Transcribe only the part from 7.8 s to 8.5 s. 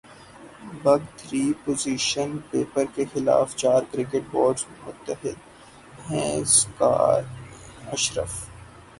اشرف